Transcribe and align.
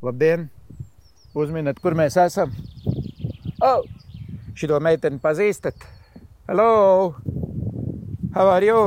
Labdien! 0.00 0.46
Uzminiet, 1.36 1.76
kur 1.84 1.92
mēs 1.92 2.14
esam. 2.16 2.54
Oh! 3.60 3.82
Šito 4.56 4.78
meiteni 4.80 5.20
pazīstat? 5.20 5.76
Hello! 6.48 7.12
How 8.32 8.48
are 8.48 8.64
you? 8.64 8.78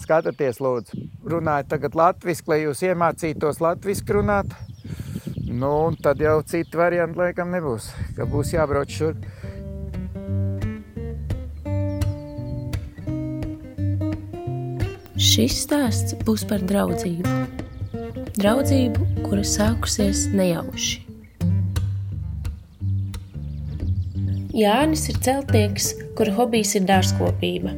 Skatieties, 0.00 0.62
lūdzu. 0.64 1.02
Runājiet 1.28 1.68
tagad 1.68 1.98
latviešu, 2.00 2.46
lai 2.48 2.58
jūs 2.62 2.80
iemācītos 2.88 3.60
latviešu 3.60 4.16
runāt. 4.16 4.54
Nu, 5.44 5.68
un 5.90 5.98
tad 6.00 6.22
jau 6.24 6.38
citu 6.48 6.80
variantu 6.80 7.20
laikam 7.20 7.52
nebūs, 7.52 7.90
ka 8.16 8.24
būs 8.24 8.54
jābrauc 8.56 8.88
šurp. 8.88 9.20
Šis 15.20 15.60
stāsts 15.66 16.16
būs 16.24 16.48
par 16.48 16.64
draudzību. 16.64 17.63
Draudzību, 18.34 19.04
kura 19.22 19.44
sākusies 19.46 20.24
nejauši. 20.34 21.04
Jānis 24.58 25.04
ir 25.12 25.20
celtnieks, 25.22 25.92
kura 26.18 26.34
hobijs 26.34 26.72
ir 26.74 26.82
dārzkopība. 26.88 27.70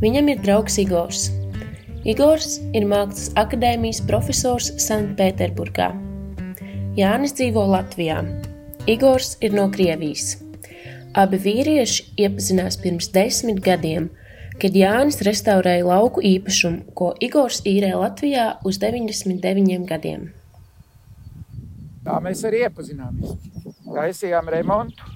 Viņam 0.00 0.30
ir 0.32 0.40
draugs 0.40 0.78
Igors. 0.80 1.26
Igors 2.08 2.56
ir 2.72 2.88
Mākslas 2.88 3.28
akadēmijas 3.40 4.00
profesors 4.08 4.70
Sanktpēterburgā. 4.86 5.90
Jānis 6.96 7.36
dzīvo 7.36 7.66
Latvijā. 7.74 8.22
Igors 8.88 9.34
ir 9.44 9.52
no 9.52 9.68
Krievijas. 9.72 10.38
Abi 11.12 11.42
vīrieši 11.44 12.08
iepazinās 12.24 12.80
pirms 12.80 13.12
desmit 13.12 13.60
gadiem, 13.64 14.08
kad 14.62 14.76
Jānis 14.78 15.20
restaurēja 15.26 15.84
lauku 15.86 16.22
īpašumu, 16.24 16.94
ko 16.96 17.12
Igors 17.22 17.60
īrē 17.66 17.94
Latvijā 17.98 18.46
uz 18.66 18.78
99 18.82 19.86
gadiem. 19.88 20.30
Tā 22.04 22.18
mēs 22.20 22.44
arī 22.44 22.64
iepazināmies. 22.66 23.36
Taisījām 23.84 24.50
remontu. 24.52 25.12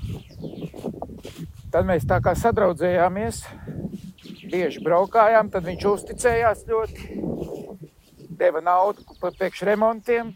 Tad 1.69 1.85
mēs 1.85 2.07
tā 2.09 2.17
kā 2.25 2.33
sadraudzējāmies, 2.39 3.43
bieži 4.49 4.81
braukājām, 4.85 5.51
tad 5.53 5.67
viņš 5.69 5.85
uzticējās 5.91 6.65
ļoti, 6.71 7.19
deva 8.41 8.63
naudu 8.65 9.05
priekš 9.21 9.67
remontiem. 9.69 10.33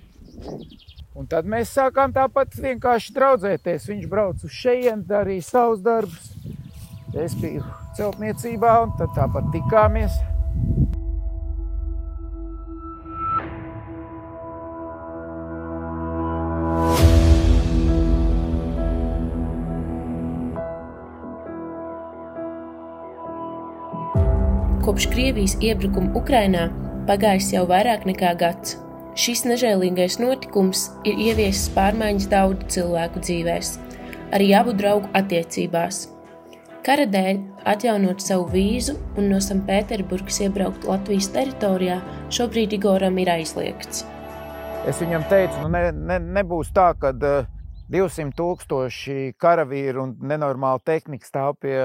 Un 1.17 1.29
tad 1.29 1.49
mēs 1.49 1.73
sākām 1.77 2.13
tāpat 2.13 2.55
vienkārši 2.57 3.13
draudzēties. 3.17 3.89
Viņš 3.89 4.07
brauca 4.13 4.49
uz 4.49 4.55
šejienu, 4.57 5.05
darīja 5.09 5.45
savus 5.49 5.83
darbus. 5.85 6.31
Es 7.13 7.35
biju 7.37 7.61
celtniecībā, 7.93 8.71
un 8.87 8.93
tad 8.97 9.11
tāpat 9.13 9.51
tikāmies. 9.53 10.15
Kopš 24.83 25.07
Krievijas 25.13 25.59
iebrukuma 25.61 26.11
Ukrainā 26.17 26.65
pagājis 27.07 27.53
jau 27.53 27.67
vairāk 27.69 28.09
nekā 28.09 28.33
gads. 28.41 28.79
Šis 29.13 29.45
nežēlīgais 29.45 30.17
notikums 30.17 30.89
ir 31.05 31.21
ieviesis 31.21 31.69
pārmaiņas 31.77 32.31
daudzu 32.33 32.73
cilvēku 32.73 33.21
dzīvēs, 33.21 33.77
arī 34.33 34.51
abu 34.57 34.73
draugu 34.73 35.13
attiecībās. 35.13 36.07
Kara 36.83 37.05
dēļ 37.07 37.37
atjaunot 37.71 38.19
savu 38.25 38.49
vīzu 38.51 38.97
un 39.15 39.29
no 39.31 39.37
Sanktpēterburgas 39.39 40.41
iebraukt 40.43 40.83
Latvijas 40.89 41.29
teritorijā 41.31 42.01
šobrīd 42.35 42.73
Igoram 42.75 43.21
ir 43.23 43.29
aizliegts. 43.31 44.01
Es 44.91 44.99
viņam 44.99 45.23
teicu, 45.31 45.61
nu 45.63 45.71
ne, 45.71 45.83
ne, 45.95 46.17
nebūs 46.41 46.73
tā, 46.75 46.89
ka 46.99 47.13
uh, 47.15 47.47
200 47.95 48.35
tūkstoši 48.35 49.37
karavīru 49.39 50.09
un 50.09 50.17
nenormāla 50.27 50.83
tehnika 50.83 51.29
stāv 51.29 51.55
pie 51.63 51.77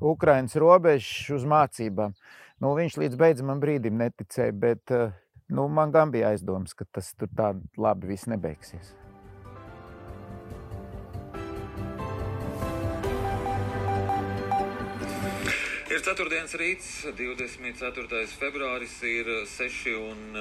Ukrainas 0.00 0.56
robežas 0.56 1.28
uz 1.36 1.44
mācībām. 1.44 2.16
Nu, 2.64 2.72
viņš 2.80 2.96
līdz 3.02 3.20
beidzamam 3.20 3.60
brīdim 3.60 4.00
neticēja, 4.00 4.56
bet 4.56 4.96
uh, 4.96 5.12
nu, 5.52 5.68
man 5.68 5.92
gan 5.92 6.16
bija 6.16 6.32
aizdoms, 6.32 6.72
ka 6.72 6.88
tas 6.88 7.12
tur 7.12 7.28
tā 7.36 7.52
labi 7.76 8.14
viss 8.14 8.30
nebeigsies. 8.32 8.94
Ir 16.00 16.06
4. 16.16 16.56
rīts, 16.56 16.86
24. 17.12 18.20
februāris, 18.40 18.94
ir 19.04 19.26
6 19.44 19.90
un 20.00 20.38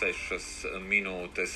6 0.00 0.80
minūtes. 0.82 1.54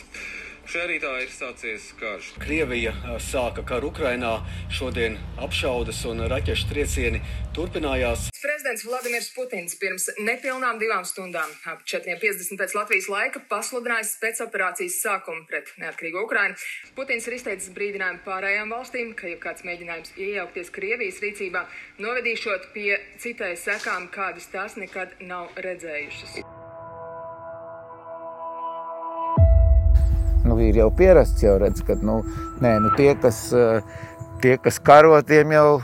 Šajā 0.63 0.85
rītā 0.87 1.11
ir 1.19 1.31
sācies 1.35 1.89
karš. 1.99 2.29
Krievija 2.43 2.93
sāka 3.21 3.65
karu 3.67 3.91
Ukrainā. 3.91 4.37
Šodien 4.71 5.17
apšaudas 5.43 6.05
un 6.07 6.23
raķešu 6.31 6.69
triecieni 6.71 7.19
turpinājās. 7.57 8.29
Prezidents 8.39 8.87
Vladimirs 8.87 9.33
Putins 9.35 9.75
pirms 9.81 10.07
nepilnām 10.23 10.79
divām 10.79 11.03
stundām, 11.09 11.51
ap 11.67 11.83
4.50 11.83 12.55
pēc 12.63 12.77
Latvijas 12.79 13.11
laika, 13.11 13.43
pasludinājis 13.51 14.15
spēcoperācijas 14.21 15.03
sākumu 15.03 15.45
pret 15.51 15.75
neatkarīgo 15.83 16.23
Ukrainu. 16.29 16.55
Putins 16.95 17.27
ir 17.27 17.39
izteicis 17.41 17.75
brīdinājumu 17.75 18.23
pārējām 18.27 18.75
valstīm, 18.77 19.13
ka 19.19 19.31
jebkāds 19.35 19.67
mēģinājums 19.67 20.15
iejaukties 20.15 20.75
Krievijas 20.79 21.23
rīcībā 21.27 21.67
novedīšot 22.03 22.71
pie 22.75 22.97
citai 23.19 23.57
sekām, 23.59 24.11
kādas 24.15 24.51
tās 24.55 24.79
nekad 24.79 25.19
nav 25.27 25.51
redzējušas. 25.59 26.62
Nu, 30.53 30.61
ir 30.61 30.77
jau 30.77 30.91
pierasts, 30.97 31.43
jau 31.43 31.57
redz, 31.61 31.83
ka 31.87 31.97
nu, 32.05 32.21
nē, 32.61 32.77
nu, 32.85 32.93
tie, 32.99 33.15
kas, 33.21 33.41
tie, 34.45 34.57
kas 34.61 34.79
karo, 34.85 35.17
tiem 35.27 35.55
jau, 35.57 35.81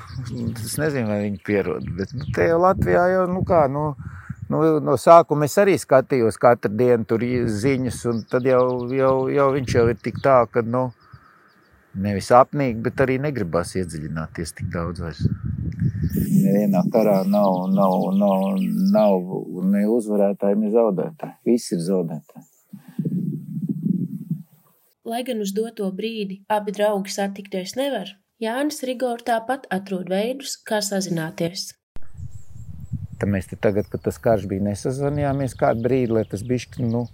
es 0.52 0.76
nezinu, 0.80 1.08
vai 1.08 1.22
viņi 1.24 1.42
pierod, 1.46 1.88
bet 1.98 2.12
nu, 2.16 2.28
te 2.36 2.48
jau 2.50 2.60
Latvijā 2.62 3.06
jau, 3.14 3.24
nu 3.32 3.42
kā, 3.48 3.64
nu, 3.72 3.90
nu, 4.52 4.62
no 4.84 4.96
sākuma 5.00 5.48
es 5.48 5.56
arī 5.60 5.78
skatījos 5.80 6.40
katru 6.40 6.74
dienu 6.76 7.08
tur 7.08 7.24
ziņas, 7.64 8.04
un 8.12 8.24
tad 8.28 8.48
jau, 8.48 8.64
jau, 8.92 9.14
jau 9.32 9.48
viņš 9.56 9.76
jau 9.78 9.86
ir 9.88 10.02
tik 10.04 10.20
tā, 10.24 10.42
ka, 10.52 10.64
nu, 10.76 10.90
nevis 11.98 12.28
apnīgi, 12.34 12.82
bet 12.84 13.00
arī 13.04 13.18
negribas 13.22 13.74
iedziļināties 13.78 14.54
tik 14.60 14.68
daudz 14.74 15.02
vairs. 15.06 15.24
Nevienā 16.48 16.84
karā 16.92 17.22
nav, 17.28 17.66
nav, 17.72 17.96
nav, 18.16 18.60
nav 18.92 19.64
ne 19.72 19.82
uzvarētāji, 19.96 20.60
ne 20.62 20.70
zaudētāji. 20.76 21.36
Visi 21.48 21.74
ir 21.76 21.84
zaudētāji. 21.88 22.47
Lai 25.08 25.22
gan 25.24 25.38
uz 25.40 25.54
doto 25.56 25.86
brīdi 25.98 26.42
abi 26.52 26.72
draugi 26.76 27.12
satikties 27.14 27.72
nevar, 27.78 28.10
Jānis 28.44 28.82
Rigors 28.84 29.24
tāpat 29.24 29.64
atrod 29.72 30.10
veidus, 30.12 30.58
kā 30.68 30.82
sazināties. 30.84 31.70
Tad 33.18 33.32
mēs 33.32 33.48
te 33.48 33.56
tagad, 33.56 33.88
kad 33.88 34.04
tas 34.04 34.20
karš 34.22 34.44
bija, 34.50 34.66
nesazvanījāmies 34.66 35.56
kādu 35.58 35.86
brīdi, 35.86 36.12
lai 36.12 36.26
tas 36.28 36.44
bišķi, 36.46 36.84
nu, 36.92 37.06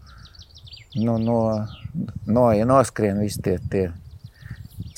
nu, 0.99 1.15
no, 1.23 1.39
no, 2.27 2.49
ja 2.53 2.67
noskrien 2.67 3.23
visi 3.23 3.45
tie, 3.47 3.55
tie 3.71 3.85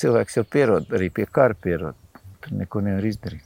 cilvēks 0.01 0.39
jau 0.39 0.43
pierod, 0.57 0.89
arī 0.97 1.11
pie 1.13 1.27
kara 1.29 1.53
pierod. 1.53 2.01
Tur 2.41 2.57
neko 2.57 2.81
nevar 2.81 3.05
izdarīt. 3.05 3.45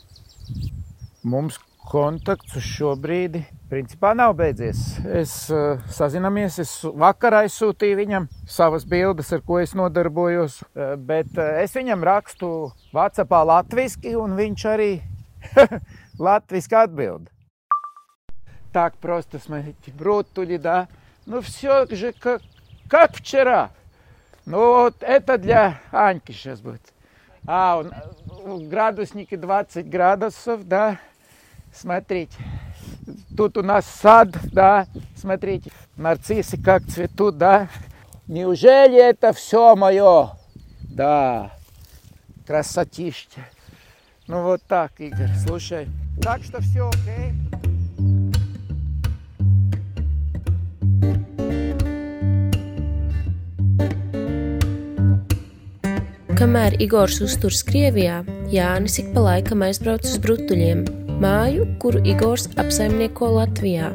Mums 1.27 1.59
kontakts 1.86 2.56
uz 2.58 2.64
šo 2.66 2.94
brīdi 2.98 3.44
principā 3.70 4.12
nav 4.18 4.34
beidzies. 4.38 4.80
Es 5.06 5.34
uh, 5.54 5.78
sazināmies, 5.92 6.58
es 6.62 6.72
vakar 6.84 7.40
aizsūtīju 7.42 8.00
viņam 8.00 8.26
savas 8.50 8.86
bildes, 8.88 9.32
ar 9.34 9.44
ko 9.46 9.60
es 9.62 9.74
nodarbojos, 9.78 10.60
uh, 10.62 10.96
bet 10.98 11.30
uh, 11.38 11.60
es 11.62 11.76
viņam 11.78 12.04
rakstu 12.06 12.50
Vācijā 12.94 13.44
latviešu, 13.52 14.16
un 14.22 14.36
viņš 14.38 14.66
arī 14.74 14.90
latviešu 16.28 16.78
atbild. 16.82 17.30
Так 18.72 18.98
просто, 18.98 19.38
смотрите, 19.38 19.90
брутули, 19.90 20.58
да. 20.58 20.88
Ну, 21.24 21.40
все 21.40 21.86
же 21.86 22.12
как, 22.12 22.42
как 22.90 23.14
вчера. 23.14 23.70
Ну, 24.44 24.58
вот 24.58 24.96
это 25.00 25.38
для 25.38 25.80
Аньки 25.90 26.32
сейчас 26.32 26.60
будет. 26.60 26.82
А, 27.46 27.78
он, 28.44 28.68
градусники 28.68 29.34
20 29.34 29.88
градусов, 29.88 30.68
да. 30.68 31.00
Смотрите, 31.73 32.35
тут 33.35 33.57
у 33.57 33.63
нас 33.63 33.85
сад, 33.85 34.29
да, 34.51 34.85
смотрите, 35.15 35.71
нарциссы 35.95 36.61
как 36.61 36.85
цветут, 36.85 37.37
да. 37.37 37.69
Неужели 38.27 38.97
это 38.97 39.33
все 39.33 39.75
мое? 39.75 40.31
Да, 40.83 41.51
красотища. 42.45 43.41
Ну 44.27 44.43
вот 44.43 44.61
так, 44.67 44.91
Игорь, 44.99 45.31
слушай. 45.45 45.87
Так 46.21 46.43
что 46.43 46.61
все 46.61 46.87
окей. 46.89 47.33
Kamēr 56.41 56.73
Igors 56.81 57.19
uzturas 57.21 57.59
Krievijā, 57.61 58.23
Jānis 58.49 58.95
ik 58.97 59.11
pa 59.13 59.21
laikam 59.27 59.61
aizbrauc 59.61 60.07
uz 60.09 60.15
brutuļiem, 60.23 60.79
māju, 61.21 61.65
kuru 61.81 61.99
Igors 62.07 62.47
apsaimnieko 62.57 63.27
Latvijā. 63.35 63.91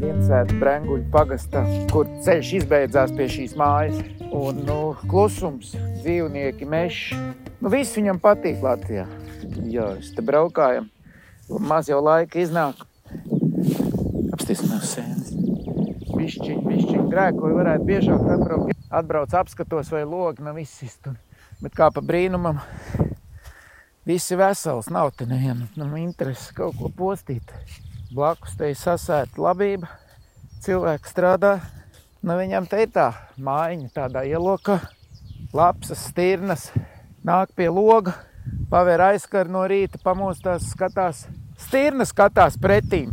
Viensēta 0.00 0.56
Brenguļa 0.56 1.04
pagastā, 1.12 1.60
kur 1.92 2.08
ceļš 2.24 2.52
izbeidzās 2.62 3.12
pie 3.16 3.26
šīs 3.34 3.52
mājas. 3.60 3.98
Un 4.32 4.62
nu, 4.64 4.78
klusums, 5.10 5.74
dzīvnieki, 6.00 6.68
mežs. 6.68 7.12
Nu, 7.60 7.68
viss 7.72 7.98
viņam 7.98 8.22
patīk 8.22 8.64
Latvijā. 8.64 9.04
Jā, 9.68 9.90
es 10.00 10.14
te 10.16 10.24
braukājam. 10.24 10.88
Maz 11.60 11.92
jau 11.92 12.00
laika 12.00 12.40
iznāk. 12.40 12.80
Apstīsimies 14.32 14.94
sēnes. 14.94 15.34
Višķiņ, 16.16 16.64
višķiņ 16.70 17.08
grēkoju 17.12 17.58
varētu 17.60 17.88
biežāk 17.90 18.24
atbraukt. 18.38 18.88
Atbrauc 18.92 19.36
apskatos 19.42 19.92
vai 19.92 20.06
logi 20.08 20.48
nav 20.48 20.56
izsist. 20.62 21.12
Bet 21.60 21.76
kā 21.76 21.92
pa 21.92 22.00
brīnumam, 22.00 22.64
visi 24.06 24.36
vesels, 24.36 24.90
nav 24.90 25.12
te 25.16 25.26
neviena 25.26 25.68
nu, 25.76 25.88
interesi 26.00 26.54
kaut 26.56 26.76
ko 26.78 26.90
postīt. 26.96 27.52
Blakus 28.12 28.56
te 28.58 28.68
ir 28.72 28.76
sasēta 28.76 29.40
labība, 29.40 29.88
cilvēks 30.64 31.14
strādā. 31.14 31.54
Nu, 32.22 32.36
viņam 32.38 32.68
te 32.70 32.82
ir 32.84 32.90
tā 32.94 33.08
mājiņa 33.42 33.88
tādā 33.94 34.22
ielokā, 34.28 34.78
lapsas, 35.56 36.04
stirnas, 36.10 36.68
nāk 37.26 37.54
pie 37.56 37.70
loga, 37.72 38.14
paver 38.70 39.08
aizkar 39.08 39.50
no 39.50 39.64
rīta, 39.66 39.98
pamostās, 40.02 40.68
skatās, 40.74 41.24
stirna 41.66 42.06
skatās 42.06 42.58
pretīm. 42.60 43.10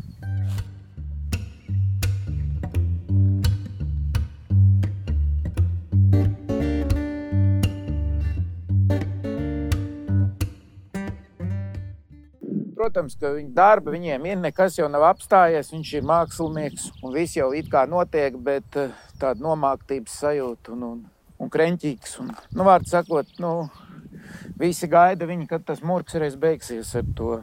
Protams, 12.80 13.18
ka 13.20 13.34
viņa 13.36 13.50
darba 13.52 13.92
viņiem 13.92 14.26
ir, 14.30 14.38
nekas 14.40 14.78
jau 14.78 14.86
nav 14.88 15.04
apstājies. 15.10 15.68
Viņš 15.74 15.90
ir 15.98 16.06
mākslinieks 16.08 16.86
un 17.04 17.12
viss 17.12 17.36
jau 17.36 17.50
it 17.52 17.68
kā 17.68 17.82
notiek, 17.92 18.38
bet 18.40 18.78
eh, 18.80 18.94
tāda 19.20 19.44
nomāktības 19.44 20.14
sajūta 20.22 20.72
un, 20.72 20.86
un, 20.88 21.02
un 21.44 21.52
kreņķīgs. 21.52 22.14
Un, 22.24 22.30
nu, 22.56 22.64
vārdu 22.64 22.88
sakot, 22.88 23.34
nu, 23.44 23.50
visi 24.62 24.88
gaida 24.88 25.28
viņu, 25.28 25.50
kad 25.50 25.66
tas 25.68 25.84
murgs 25.84 26.16
reiz 26.24 26.38
beigsies 26.40 26.94
ar 26.96 27.10
to. 27.18 27.42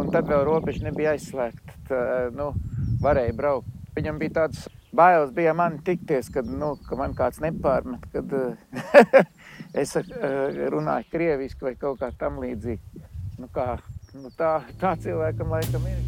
Un 0.00 0.08
tad 0.14 0.32
vēl 0.32 0.46
robeža 0.48 0.86
nebija 0.86 1.12
aizslēgta. 1.18 1.76
Tā, 1.90 2.00
nu, 2.32 2.48
varēja 3.04 3.36
braukt. 3.36 3.76
Viņam 4.00 4.22
bija 4.24 4.36
tāds 4.40 4.64
bailes, 4.96 5.36
bija 5.36 5.52
man 5.60 5.76
tikties, 5.84 6.32
kad, 6.32 6.48
nu, 6.48 6.72
ka 6.88 6.96
man 6.96 7.12
kāds 7.18 7.44
nepārmet, 7.44 8.08
kad 8.16 8.32
es 9.84 9.92
runāju 10.72 11.12
krieviski 11.12 11.68
vai 11.68 11.76
kaut 11.76 12.00
kā 12.00 12.14
tam 12.16 12.40
līdzīgi. 12.40 13.08
Nu, 13.38 13.52
kā 13.52 13.74
Nu, 14.16 14.30
tā, 14.32 14.62
tā 14.80 14.94
cilvēkam 14.96 15.50
laikam 15.52 15.84
ir. 15.84 15.98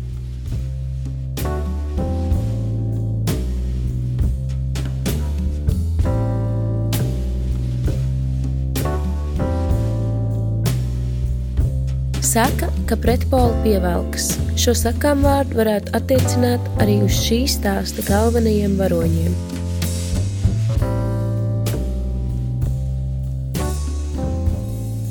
Saka, 12.24 12.70
ka 12.88 12.96
pretpoli 12.96 13.52
pievelkas. 13.66 14.32
Šo 14.56 14.72
sakām 14.78 15.24
vārdu 15.26 15.60
varētu 15.60 15.92
attiecināt 15.98 16.72
arī 16.80 17.00
uz 17.04 17.20
šī 17.26 17.42
stāsta 17.52 18.06
galvenajiem 18.08 18.80
varoņiem. 18.80 19.59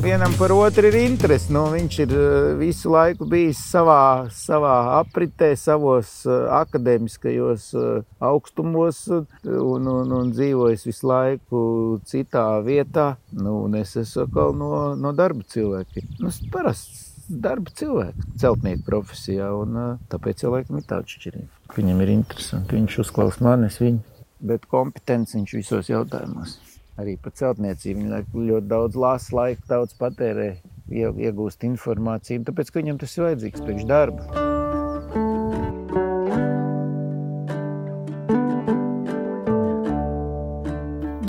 Vienam 0.10 0.34
par 0.38 0.52
otru 0.52 0.88
ir 0.90 0.96
interesi. 0.98 1.52
Nu, 1.54 1.68
viņš 1.70 1.98
ir 2.02 2.14
eh, 2.18 2.46
visu 2.58 2.90
laiku 2.90 3.28
bijis 3.30 3.60
savā, 3.70 4.26
savā 4.34 4.74
apritē, 4.98 5.52
savos 5.60 6.24
uh, 6.26 6.48
akadēmiskajos 6.58 7.68
uh, 7.78 8.08
augstumos 8.26 9.04
un, 9.12 9.86
un, 9.92 10.16
un 10.18 10.32
dzīvojis 10.34 10.88
visu 10.88 11.10
laiku 11.12 11.62
citā 12.10 12.46
vietā. 12.66 13.12
Nu, 13.38 13.60
es 13.78 13.94
esmu 14.02 14.48
no, 14.58 14.72
no 14.98 15.14
darba 15.14 15.46
cilvēkiem. 15.54 16.16
Nu, 16.24 16.34
parasts 16.54 17.06
darba 17.30 17.70
cilvēks, 17.78 18.32
celtnieku 18.42 18.88
profesijā, 18.88 19.52
un 19.54 19.78
tāpēc 20.10 20.42
cilvēkam 20.42 20.82
ir 20.82 20.90
tāda 20.90 21.06
atšķirība. 21.06 21.76
Viņam 21.78 22.02
ir 22.02 22.16
interesanti, 22.16 22.80
viņš 22.80 22.98
uzklausa 23.06 23.46
manis, 23.46 23.78
viņu, 23.84 24.02
bet 24.42 24.66
kompetents 24.74 25.38
viņš 25.38 25.58
visos 25.60 25.94
jautājumos 25.94 26.58
arī 27.00 27.16
par 27.22 27.34
celtniecību. 27.40 28.04
Viņi 28.04 28.50
ļoti 28.52 28.70
daudz 28.70 29.00
lasa, 29.00 29.36
laika 29.36 29.66
daudz 29.72 29.96
patērē, 30.00 30.52
iegūst 30.92 31.66
informāciju, 31.70 32.46
tāpēc 32.48 32.72
ka 32.72 32.82
viņam 32.82 33.02
tas 33.02 33.18
ir 33.18 33.28
vajadzīgs 33.28 33.66
priekš 33.66 33.90
darba. 33.90 34.48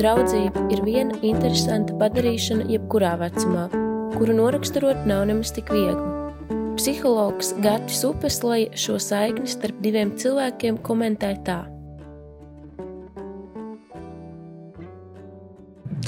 Draudzība 0.00 0.62
ir 0.72 0.80
viena 0.80 1.18
interesanta 1.20 1.92
padarīšana 2.00 2.70
jebkurā 2.72 3.18
vecumā, 3.20 3.66
kuru 4.14 4.38
noraksturot 4.38 5.04
nav 5.04 5.26
nemaz 5.28 5.52
tik 5.52 5.68
viegli. 5.74 6.06
Psihologs 6.80 7.52
Gatis 7.60 8.00
Upesloja 8.08 8.70
šo 8.80 8.96
saikni 8.96 9.50
starp 9.50 9.82
diviem 9.84 10.14
cilvēkiem 10.16 10.80
komentē 10.86 11.34
tā. 11.44 11.58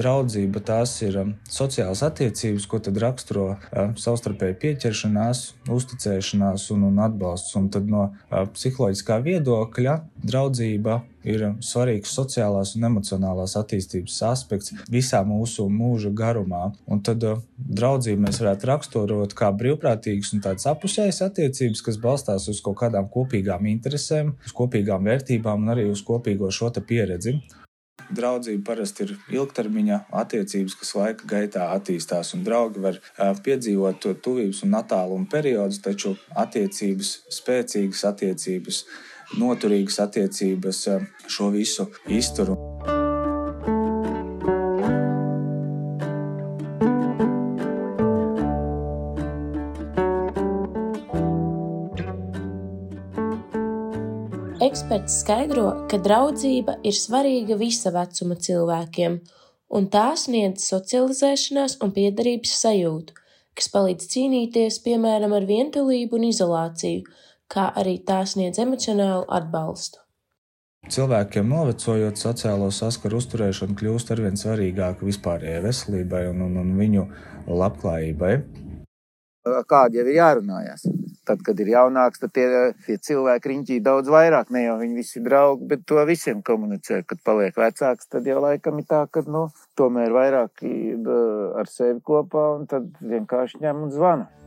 Draudzība, 0.02 0.62
tās 0.66 0.96
ir 1.04 1.18
um, 1.20 1.32
sociālas 1.50 2.02
attiecības, 2.06 2.66
ko 2.68 2.80
tad 2.82 2.98
raksturo 3.02 3.46
uh, 3.54 3.94
savstarpēji 3.98 4.58
pieķeršanās, 4.64 5.44
uzticēšanās 5.72 6.68
un, 6.74 6.88
un 6.90 7.00
atbalsts. 7.06 7.54
Un 7.58 7.70
tad 7.72 7.88
no 7.90 8.08
uh, 8.10 8.44
psiholoģiskā 8.52 9.20
viedokļa 9.24 9.96
draudzība 10.22 11.00
ir 11.28 11.44
um, 11.46 11.56
svarīgs 11.62 12.12
sociālās 12.16 12.74
un 12.76 12.88
emocionālās 12.90 13.54
attīstības 13.60 14.18
aspekts 14.26 14.74
visā 14.90 15.22
mūsu 15.26 15.68
mūža 15.70 16.12
garumā. 16.18 16.72
Un 16.90 17.02
tad 17.06 17.24
draudzību 17.56 18.26
mēs 18.26 18.42
varētu 18.42 18.70
raksturot 18.72 19.36
kā 19.38 19.52
brīvprātīgas 19.54 20.34
un 20.36 20.44
tādas 20.44 20.68
apusējas 20.72 21.22
attiecības, 21.28 21.84
kas 21.86 22.00
balstās 22.02 22.48
uz 22.50 22.62
kaut 22.64 22.80
kādām 22.82 23.10
kopīgām 23.12 23.70
interesēm, 23.70 24.34
uz 24.46 24.56
kopīgām 24.56 25.06
vērtībām 25.10 25.66
un 25.66 25.76
arī 25.76 25.88
uz 25.92 26.02
kopīgo 26.06 26.50
šo 26.50 26.72
pieredzi. 26.72 27.38
Draudzība 28.12 28.64
parasti 28.66 29.06
ir 29.06 29.14
ilgtermiņa 29.38 29.98
attiecības, 30.22 30.76
kas 30.80 30.94
laika 30.98 31.28
gaitā 31.28 31.68
attīstās, 31.76 32.34
un 32.36 32.44
draugi 32.44 32.82
var 32.84 32.98
piedzīvot 33.44 34.10
tuvības 34.24 34.64
un 34.66 34.76
attāluma 34.80 35.28
periodus, 35.32 35.80
taču 35.84 36.16
attiecības, 36.44 37.14
spēcīgas 37.38 38.04
attiecības, 38.12 38.84
noturīgas 39.40 40.02
attiecības 40.04 40.84
šo 41.28 41.50
visu 41.54 41.88
izturu. 42.08 42.71
Eksperts 54.92 55.22
skaidro, 55.22 55.62
ka 55.88 55.96
draudzība 56.04 56.74
ir 56.84 56.92
svarīga 56.92 57.56
visa 57.56 57.88
vecuma 57.94 58.34
cilvēkiem, 58.36 59.14
un 59.72 59.86
tā 59.88 60.10
sniedz 60.20 60.66
socializēšanās 60.68 61.78
un 61.80 61.94
piederības 61.96 62.52
sajūtu, 62.60 63.14
kas 63.56 63.70
palīdz 63.72 64.10
cīnīties, 64.12 64.76
piemēram, 64.84 65.32
ar 65.32 65.46
vientulību 65.48 66.18
un 66.18 66.26
izolāciju, 66.28 67.06
kā 67.48 67.70
arī 67.80 67.94
tā 68.04 68.18
sniedz 68.28 68.60
emocionālu 68.60 69.24
atbalstu. 69.32 70.02
Cilvēkiem 70.92 71.48
novecojot, 71.48 72.20
sociālo 72.20 72.68
saskaru 72.68 73.22
uzturēšana 73.22 73.78
kļūst 73.80 74.12
arvien 74.12 74.36
svarīgāka 74.36 75.08
vispārējai 75.08 75.64
veselībai 75.70 76.26
un, 76.34 76.44
un, 76.50 76.60
un 76.66 76.76
viņu 76.82 77.06
labklājībai. 77.48 78.34
Kādi 79.72 80.02
jau 80.02 80.04
ir 80.04 80.18
jārunājās? 80.18 80.84
Tad, 81.28 81.42
kad 81.46 81.60
ir 81.62 81.68
jaunāks, 81.70 82.18
tad 82.18 82.32
tie, 82.34 82.46
tie 82.86 82.96
cilvēki 82.98 83.52
riņķī 83.52 83.78
daudz 83.86 84.10
vairāk. 84.10 84.50
Ne 84.50 84.64
jau 84.64 84.74
viņi 84.80 84.98
visi 84.98 85.22
draugi, 85.22 85.68
bet 85.70 85.86
to 85.86 86.02
visiem 86.08 86.42
komunicē. 86.42 87.04
Kad 87.06 87.22
paliek 87.22 87.58
vecāks, 87.62 88.10
tad 88.10 88.26
jau 88.26 88.40
laikam 88.42 88.82
ir 88.82 88.88
tā, 88.90 89.04
ka 89.06 89.22
nu, 89.30 89.46
tomēr 89.78 90.10
vairāk 90.18 90.66
ir 90.66 91.10
ar 91.62 91.70
sevi 91.70 92.00
kopā 92.02 92.48
un 92.58 92.66
tad 92.70 92.90
vienkārši 93.00 93.62
ņem 93.62 93.86
un 93.86 93.94
zvana. 93.94 94.41